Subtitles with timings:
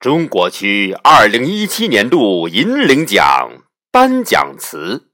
[0.00, 5.08] 中国区二零一七年度银领奖颁奖词：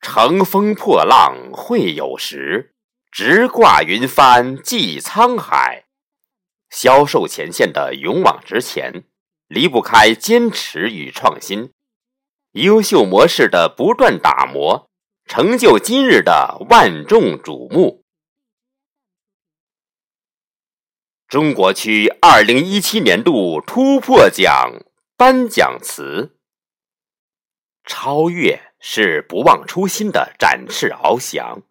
[0.00, 2.72] 乘风破浪会有时，
[3.12, 5.84] 直挂云帆济沧海。
[6.70, 9.04] 销售前线的勇往直前，
[9.48, 11.74] 离不开坚持与创新。
[12.52, 14.88] 优秀模式的不断打磨，
[15.26, 17.99] 成就今日的万众瞩目。
[21.30, 24.82] 中国区二零一七年度突破奖
[25.16, 26.36] 颁奖词：
[27.84, 31.62] 超越是不忘初心的展翅翱翔，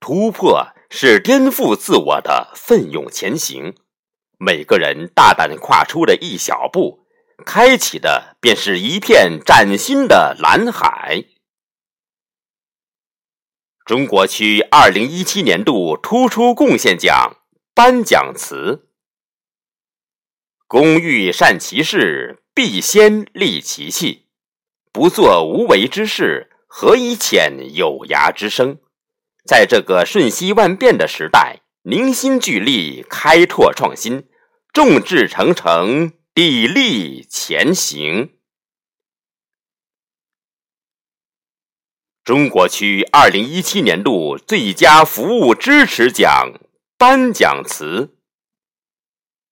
[0.00, 3.74] 突破是颠覆自我的奋勇前行。
[4.38, 7.06] 每个人大胆跨出的一小步，
[7.46, 11.24] 开启的便是一片崭新的蓝海。
[13.86, 17.38] 中国区二零一七年度突出贡献奖
[17.74, 18.88] 颁奖词。
[20.70, 24.28] 工欲善其事，必先利其器。
[24.92, 28.78] 不做无为之事，何以遣有涯之生？
[29.44, 34.28] 在这个瞬息万变的时代，凝心聚力，开拓创新，
[34.72, 38.34] 众志成城，砥砺前行。
[42.22, 46.52] 中国区二零一七年度最佳服务支持奖
[46.96, 48.19] 颁奖词。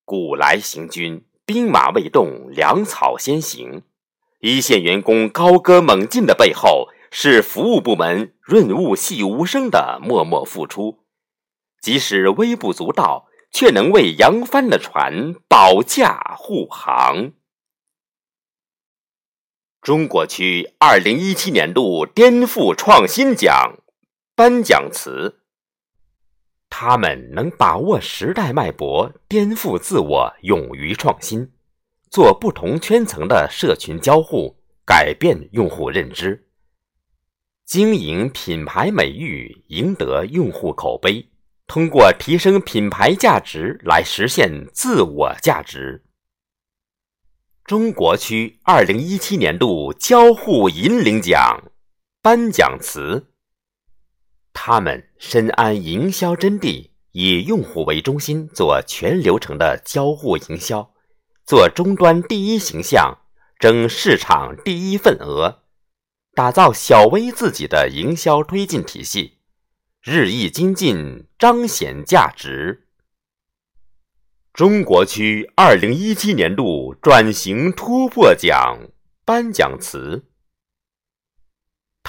[0.08, 3.82] 古来行军，兵马未动，粮草先行。
[4.40, 11.00] 一线员工高歌猛进的背后，是服务部门润物细无声的默默付出。
[11.82, 17.32] 即使微不足道，却能为扬帆的船保驾护航。
[19.82, 23.74] 中国区二零一七年度颠覆创新奖
[24.34, 25.42] 颁奖词。
[26.80, 31.50] 他们能把握时代脉搏，颠覆自我，勇于创新，
[32.08, 36.46] 做不同圈层的社群交互，改变用户认知，
[37.66, 41.28] 经营品牌美誉，赢得用户口碑，
[41.66, 46.04] 通过提升品牌价值来实现自我价值。
[47.64, 51.60] 中国区二零一七年度交互引领奖
[52.22, 53.32] 颁奖词。
[54.52, 60.92] 他们深谙营销真谛，以用户为中心做全流程的交互营销，
[61.46, 63.18] 做终端第一形象，
[63.58, 65.62] 争市场第一份额，
[66.34, 69.38] 打造小微自己的营销推进体系，
[70.02, 72.84] 日益精进，彰显价值。
[74.52, 78.88] 中国区二零一七年度转型突破奖
[79.24, 80.27] 颁奖词：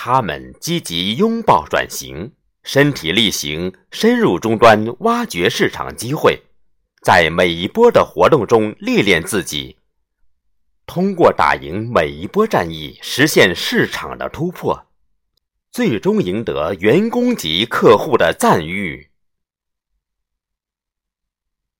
[0.01, 2.31] 他们积极拥抱转型。
[2.63, 6.41] 身体力行，深入终端，挖掘市场机会，
[7.03, 9.75] 在每一波的活动中历练自己，
[10.85, 14.87] 通过打赢每一波战役，实现市场的突破，
[15.69, 19.08] 最终赢得员工及客户的赞誉。